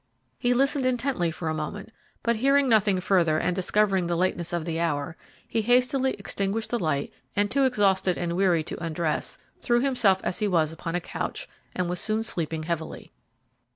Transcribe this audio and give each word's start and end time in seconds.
He 0.39 0.55
listened 0.55 0.87
intently 0.87 1.29
for 1.29 1.47
a 1.47 1.53
moment, 1.53 1.91
but 2.23 2.37
hearing 2.37 2.67
nothing 2.67 2.99
further 2.99 3.37
and 3.37 3.55
discovering 3.55 4.07
the 4.07 4.15
lateness 4.17 4.51
of 4.51 4.65
the 4.65 4.79
hour, 4.79 5.15
he 5.47 5.61
hastily 5.61 6.13
extinguished 6.15 6.71
the 6.71 6.79
light 6.79 7.13
and, 7.35 7.51
too 7.51 7.65
exhausted 7.65 8.17
and 8.17 8.35
weary 8.35 8.63
to 8.63 8.83
undress, 8.83 9.37
threw 9.59 9.79
himself 9.79 10.19
as 10.23 10.39
he 10.39 10.47
was 10.47 10.71
upon 10.71 10.95
a 10.95 11.01
couch 11.01 11.47
and 11.75 11.87
was 11.87 11.99
soon 12.01 12.23
sleeping 12.23 12.63
heavily. 12.63 13.11